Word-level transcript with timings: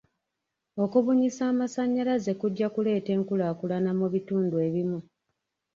Okubunyisa 0.83 1.43
amasannyalaze 1.51 2.31
kujja 2.41 2.67
kuleeta 2.73 3.09
enkulaakulana 3.17 3.91
mu 3.99 4.07
bitundu 4.13 4.55
ebimu. 4.67 4.99